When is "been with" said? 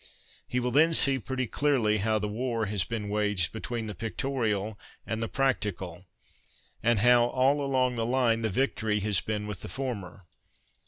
9.21-9.61